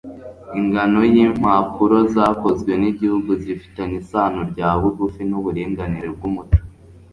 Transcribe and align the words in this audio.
Ingano 0.59 0.99
yimpapuro 1.13 1.97
zakozwe 2.13 2.71
nigihugu 2.81 3.31
zifitanye 3.43 3.95
isano 4.03 4.39
rya 4.51 4.69
bugufi 4.79 5.21
nuburinganire 5.29 6.07
bwumuco 6.15 6.59